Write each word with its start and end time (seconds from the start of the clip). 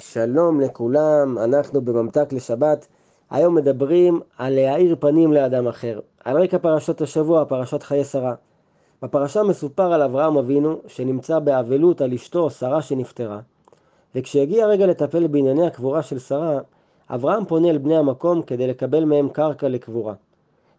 שלום 0.00 0.60
לכולם, 0.60 1.38
אנחנו 1.38 1.80
בממתק 1.80 2.32
לשבת. 2.32 2.86
היום 3.30 3.54
מדברים 3.54 4.20
על 4.38 4.54
להאיר 4.54 4.96
פנים 5.00 5.32
לאדם 5.32 5.68
אחר. 5.68 6.00
על 6.24 6.42
רקע 6.42 6.58
פרשות 6.58 7.00
השבוע, 7.00 7.44
פרשת 7.44 7.82
חיי 7.82 8.04
שרה. 8.04 8.34
בפרשה 9.02 9.42
מסופר 9.42 9.92
על 9.92 10.02
אברהם 10.02 10.36
אבינו 10.36 10.80
שנמצא 10.86 11.38
באבלות 11.38 12.00
על 12.00 12.12
אשתו 12.12 12.50
שרה 12.50 12.82
שנפטרה. 12.82 13.40
וכשהגיע 14.14 14.64
הרגע 14.64 14.86
לטפל 14.86 15.26
בענייני 15.26 15.66
הקבורה 15.66 16.02
של 16.02 16.18
שרה, 16.18 16.60
אברהם 17.10 17.44
פונה 17.44 17.70
אל 17.70 17.78
בני 17.78 17.96
המקום 17.96 18.42
כדי 18.42 18.66
לקבל 18.66 19.04
מהם 19.04 19.28
קרקע 19.28 19.68
לקבורה. 19.68 20.14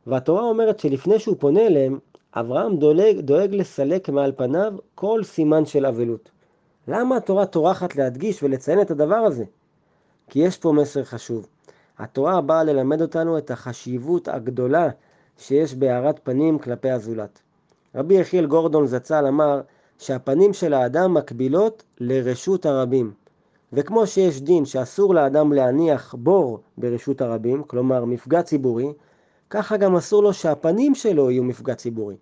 והתורה 0.07 0.43
אומרת 0.43 0.79
שלפני 0.79 1.19
שהוא 1.19 1.35
פונה 1.39 1.67
אליהם, 1.67 1.99
אברהם 2.33 2.77
דואג, 2.77 3.19
דואג 3.19 3.55
לסלק 3.55 4.09
מעל 4.09 4.31
פניו 4.35 4.73
כל 4.95 5.23
סימן 5.23 5.65
של 5.65 5.85
אבלות. 5.85 6.31
למה 6.87 7.17
התורה 7.17 7.45
טורחת 7.45 7.95
להדגיש 7.95 8.43
ולציין 8.43 8.81
את 8.81 8.91
הדבר 8.91 9.15
הזה? 9.15 9.43
כי 10.29 10.39
יש 10.39 10.57
פה 10.57 10.71
מסר 10.71 11.03
חשוב. 11.03 11.47
התורה 11.99 12.41
באה 12.41 12.63
ללמד 12.63 13.01
אותנו 13.01 13.37
את 13.37 13.51
החשיבות 13.51 14.27
הגדולה 14.27 14.89
שיש 15.37 15.75
בהארת 15.75 16.19
פנים 16.23 16.59
כלפי 16.59 16.89
הזולת. 16.89 17.41
רבי 17.95 18.13
יחיאל 18.13 18.45
גורדון 18.45 18.87
זצ"ל 18.87 19.25
אמר 19.27 19.61
שהפנים 19.97 20.53
של 20.53 20.73
האדם 20.73 21.13
מקבילות 21.13 21.83
לרשות 21.99 22.65
הרבים. 22.65 23.13
וכמו 23.73 24.07
שיש 24.07 24.41
דין 24.41 24.65
שאסור 24.65 25.15
לאדם 25.15 25.53
להניח 25.53 26.15
בור 26.17 26.59
ברשות 26.77 27.21
הרבים, 27.21 27.63
כלומר 27.63 28.05
מפגע 28.05 28.41
ציבורי, 28.41 28.93
ככה 29.49 29.77
גם 29.77 29.95
אסור 29.95 30.23
לו 30.23 30.33
שהפנים 30.33 30.95
שלו 30.95 31.31
יהיו 31.31 31.43
מפגע 31.43 31.75
ציבורי. 31.75 32.15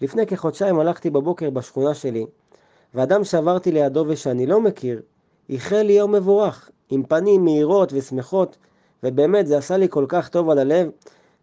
לפני 0.00 0.26
כחודשיים 0.26 0.80
הלכתי 0.80 1.10
בבוקר 1.10 1.50
בשכונה 1.50 1.94
שלי, 1.94 2.26
ואדם 2.94 3.24
שעברתי 3.24 3.72
לידו 3.72 4.04
ושאני 4.08 4.46
לא 4.46 4.60
מכיר, 4.60 5.02
איחל 5.48 5.82
לי 5.82 5.92
יום 5.92 6.12
מבורך, 6.12 6.70
עם 6.90 7.02
פנים 7.02 7.44
מהירות 7.44 7.92
ושמחות, 7.92 8.56
ובאמת 9.02 9.46
זה 9.46 9.58
עשה 9.58 9.76
לי 9.76 9.86
כל 9.88 10.04
כך 10.08 10.28
טוב 10.28 10.50
על 10.50 10.58
הלב, 10.58 10.90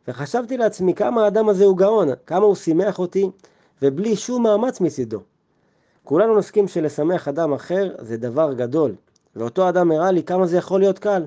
וחשבתי 0.07 0.57
לעצמי 0.57 0.93
כמה 0.93 1.23
האדם 1.23 1.49
הזה 1.49 1.65
הוא 1.65 1.77
גאון, 1.77 2.07
כמה 2.25 2.45
הוא 2.45 2.55
שימח 2.55 2.99
אותי, 2.99 3.29
ובלי 3.81 4.15
שום 4.15 4.43
מאמץ 4.43 4.81
מצידו. 4.81 5.19
כולנו 6.03 6.37
נסכים 6.37 6.67
שלשמח 6.67 7.27
אדם 7.27 7.53
אחר 7.53 7.95
זה 7.99 8.17
דבר 8.17 8.53
גדול, 8.53 8.95
ואותו 9.35 9.69
אדם 9.69 9.91
הראה 9.91 10.11
לי 10.11 10.23
כמה 10.23 10.47
זה 10.47 10.57
יכול 10.57 10.79
להיות 10.79 10.99
קל, 10.99 11.25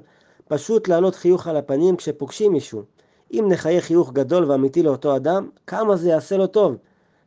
פשוט 0.48 0.88
להעלות 0.88 1.14
חיוך 1.14 1.46
על 1.46 1.56
הפנים 1.56 1.96
כשפוגשים 1.96 2.52
מישהו. 2.52 2.82
אם 3.32 3.44
נחיה 3.48 3.80
חיוך 3.80 4.12
גדול 4.12 4.50
ואמיתי 4.50 4.82
לאותו 4.82 5.16
אדם, 5.16 5.48
כמה 5.66 5.96
זה 5.96 6.08
יעשה 6.08 6.36
לו 6.36 6.46
טוב. 6.46 6.76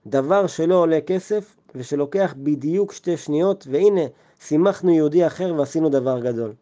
דבר 0.08 0.48
שלא 0.48 0.76
עולה 0.76 1.02
כסף 1.02 1.56
ושלוקח 1.76 2.36
בדיוק 2.38 2.92
שתי 2.92 3.18
שניות, 3.18 3.68
והנה, 3.72 4.02
שימחנו 4.40 4.92
יהודי 4.92 5.28
אחר 5.28 5.54
ועשינו 5.58 5.90
דבר 5.90 6.20
גדול. 6.20 6.54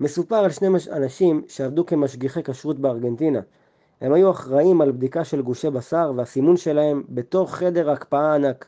מסופר 0.00 0.36
על 0.36 0.50
שני 0.50 0.68
אנשים 0.92 1.42
שעבדו 1.48 1.86
כמשגיחי 1.86 2.42
כשרות 2.42 2.78
בארגנטינה. 2.78 3.40
הם 4.00 4.12
היו 4.12 4.30
אחראים 4.30 4.80
על 4.80 4.92
בדיקה 4.92 5.24
של 5.24 5.42
גושי 5.42 5.70
בשר 5.70 6.12
והסימון 6.16 6.56
שלהם 6.56 7.02
בתוך 7.08 7.54
חדר 7.54 7.90
הקפאה 7.90 8.34
ענק. 8.34 8.66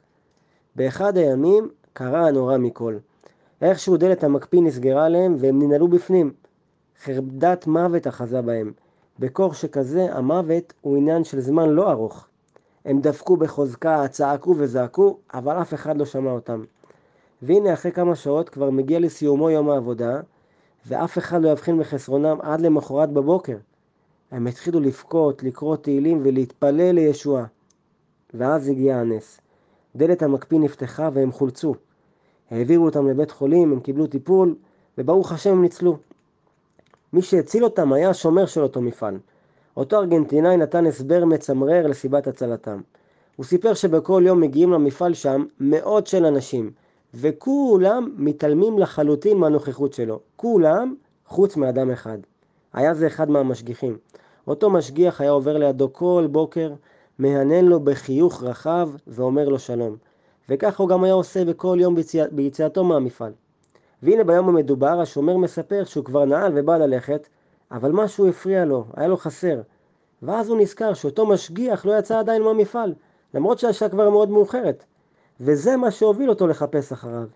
באחד 0.77 1.17
הימים 1.17 1.69
קרה 1.93 2.29
הנורא 2.29 2.59
מכל. 2.59 2.97
איכשהו 3.63 3.97
דלת 3.97 4.25
המקפיא 4.25 4.61
נסגרה 4.63 5.07
עליהם 5.07 5.37
והם 5.39 5.63
ננעלו 5.63 5.89
בפנים. 5.89 6.33
חרדת 7.05 7.67
מוות 7.67 8.07
אחזה 8.07 8.43
בהם. 8.43 8.73
בקור 9.19 9.55
שכזה 9.55 10.07
המוות 10.13 10.73
הוא 10.81 10.97
עניין 10.97 11.25
של 11.25 11.41
זמן 11.41 11.69
לא 11.69 11.91
ארוך. 11.91 12.27
הם 12.85 13.01
דפקו 13.01 13.37
בחוזקה, 13.37 14.09
צעקו 14.09 14.55
וזעקו, 14.59 15.19
אבל 15.35 15.61
אף 15.61 15.75
אחד 15.75 15.97
לא 15.97 16.05
שמע 16.05 16.31
אותם. 16.31 16.65
והנה 17.43 17.73
אחרי 17.73 17.93
כמה 17.93 18.17
שעות 18.17 18.49
כבר 18.49 18.71
מגיע 18.71 18.99
לסיומו 18.99 19.51
יום 19.51 19.71
העבודה, 19.71 20.21
ואף 20.87 21.19
אחד 21.19 21.43
לא 21.43 21.49
יבחין 21.49 21.79
בחסרונם 21.79 22.37
עד 22.43 22.61
למחרת 22.61 23.11
בבוקר. 23.13 23.57
הם 24.31 24.47
התחילו 24.47 24.81
לבכות, 24.81 25.43
לקרוא 25.43 25.77
תהילים 25.77 26.21
ולהתפלל 26.25 26.93
לישועה. 26.93 27.45
ואז 28.35 28.69
הגיע 28.69 28.97
הנס. 28.97 29.41
דלת 29.97 30.23
המקפיא 30.23 30.59
נפתחה 30.59 31.09
והם 31.13 31.33
חולצו. 31.33 31.75
העבירו 32.51 32.85
אותם 32.85 33.09
לבית 33.09 33.31
חולים, 33.31 33.73
הם 33.73 33.81
קיבלו 33.81 34.07
טיפול, 34.07 34.55
וברוך 34.99 35.33
השם 35.33 35.51
הם 35.51 35.63
ניצלו. 35.63 35.99
מי 37.13 37.23
שהציל 37.23 37.65
אותם 37.65 37.93
היה 37.93 38.11
השומר 38.11 38.47
של 38.47 38.61
אותו 38.61 38.81
מפעל. 38.81 39.19
אותו 39.77 39.97
ארגנטינאי 39.97 40.57
נתן 40.57 40.87
הסבר 40.87 41.25
מצמרר 41.25 41.87
לסיבת 41.87 42.27
הצלתם. 42.27 42.81
הוא 43.37 43.47
סיפר 43.47 43.75
שבכל 43.75 44.23
יום 44.27 44.41
מגיעים 44.41 44.73
למפעל 44.73 45.15
שם 45.15 45.45
מאות 45.61 46.07
של 46.07 46.27
אנשים, 46.27 46.71
וכולם 47.15 48.13
מתעלמים 48.17 48.79
לחלוטין 48.79 49.37
מהנוכחות 49.37 49.93
שלו. 49.93 50.21
כולם 50.37 50.95
חוץ 51.27 51.57
מאדם 51.57 51.91
אחד. 51.91 52.19
היה 52.73 52.95
זה 52.95 53.07
אחד 53.07 53.31
מהמשגיחים. 53.31 53.97
אותו 54.49 54.71
משגיח 54.71 55.21
היה 55.21 55.31
עובר 55.31 55.59
לידו 55.59 55.93
כל 55.93 56.29
בוקר, 56.31 56.73
מהנן 57.19 57.65
לו 57.65 57.81
בחיוך 57.81 58.43
רחב 58.43 58.91
ואומר 59.07 59.49
לו 59.49 59.59
שלום. 59.59 59.97
וכך 60.49 60.81
הוא 60.81 60.89
גם 60.89 61.05
היה 61.05 61.15
עושה 61.15 61.45
בכל 61.45 61.77
יום 61.81 61.95
ביציא, 61.95 62.25
ביציאתו 62.33 62.85
מהמפעל. 62.85 63.33
והנה 64.03 64.25
ביום 64.25 64.49
המדובר 64.49 65.01
השומר 65.01 65.37
מספר 65.37 65.85
שהוא 65.85 66.05
כבר 66.05 66.25
נעל 66.25 66.53
ובא 66.55 66.77
ללכת, 66.77 67.29
אבל 67.73 67.93
משהו 67.93 68.29
הפריע 68.29 68.65
לו, 68.65 68.85
היה 68.97 69.09
לו 69.09 69.17
חסר. 69.17 69.61
ואז 70.23 70.49
הוא 70.49 70.61
נזכר 70.61 70.95
שאותו 70.95 71.27
משגיח 71.27 71.87
לא 71.87 71.99
יצא 71.99 72.19
עדיין 72.19 72.43
מהמפעל, 72.43 72.95
למרות 73.35 73.59
שהשעה 73.59 73.89
כבר 73.89 74.11
מאוד 74.11 74.31
מאוחרת. 74.31 74.85
וזה 75.41 75.77
מה 75.77 75.91
שהוביל 75.91 76.31
אותו 76.31 76.47
לחפש 76.47 76.93
אחריו. 76.93 77.27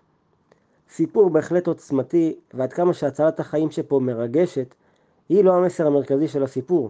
סיפור 0.89 1.29
בהחלט 1.29 1.67
עוצמתי, 1.67 2.35
ועד 2.53 2.73
כמה 2.73 2.93
שהצלת 2.93 3.39
החיים 3.39 3.71
שפה 3.71 3.99
מרגשת, 3.99 4.75
היא 5.29 5.43
לא 5.43 5.53
המסר 5.53 5.87
המרכזי 5.87 6.27
של 6.27 6.43
הסיפור. 6.43 6.89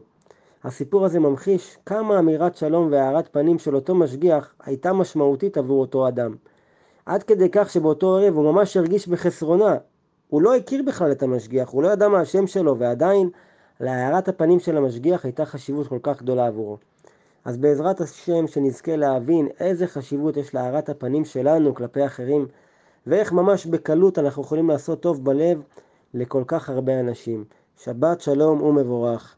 הסיפור 0.63 1.05
הזה 1.05 1.19
ממחיש 1.19 1.77
כמה 1.85 2.19
אמירת 2.19 2.55
שלום 2.55 2.91
והארת 2.91 3.27
פנים 3.31 3.59
של 3.59 3.75
אותו 3.75 3.95
משגיח 3.95 4.53
הייתה 4.63 4.93
משמעותית 4.93 5.57
עבור 5.57 5.81
אותו 5.81 6.07
אדם. 6.07 6.35
עד 7.05 7.23
כדי 7.23 7.49
כך 7.51 7.69
שבאותו 7.69 8.17
ערב 8.17 8.35
הוא 8.35 8.51
ממש 8.51 8.77
הרגיש 8.77 9.07
בחסרונה. 9.07 9.77
הוא 10.35 10.41
לא 10.41 10.55
הכיר 10.55 10.83
בכלל 10.87 11.11
את 11.11 11.23
המשגיח, 11.23 11.69
הוא 11.69 11.83
לא 11.83 11.87
ידע 11.87 12.07
מה 12.07 12.19
השם 12.19 12.47
שלו, 12.47 12.79
ועדיין 12.79 13.29
להארת 13.79 14.27
הפנים 14.27 14.59
של 14.59 14.77
המשגיח 14.77 15.25
הייתה 15.25 15.45
חשיבות 15.45 15.87
כל 15.87 15.99
כך 16.03 16.21
גדולה 16.21 16.47
עבורו. 16.47 16.77
אז 17.45 17.57
בעזרת 17.57 18.01
השם 18.01 18.47
שנזכה 18.47 18.95
להבין 18.95 19.47
איזה 19.59 19.87
חשיבות 19.87 20.37
יש 20.37 20.53
להארת 20.53 20.89
הפנים 20.89 21.25
שלנו 21.25 21.75
כלפי 21.75 22.05
אחרים, 22.05 22.47
ואיך 23.07 23.33
ממש 23.33 23.65
בקלות 23.65 24.19
אנחנו 24.19 24.41
יכולים 24.41 24.69
לעשות 24.69 25.01
טוב 25.01 25.25
בלב 25.25 25.61
לכל 26.13 26.43
כך 26.47 26.69
הרבה 26.69 26.99
אנשים. 26.99 27.45
שבת 27.77 28.21
שלום 28.21 28.61
ומבורך. 28.61 29.33